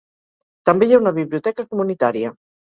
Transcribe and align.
També 0.69 0.87
hi 0.87 0.95
ha 0.95 1.01
una 1.01 1.13
biblioteca 1.19 1.67
comunitària. 1.75 2.35